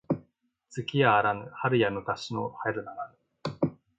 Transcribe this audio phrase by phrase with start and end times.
[0.71, 3.13] 月やあらぬ春や昔の春なら
[3.63, 3.77] ぬ